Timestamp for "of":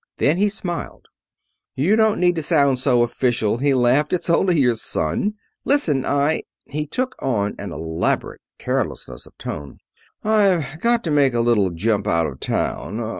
9.27-9.37, 12.25-12.39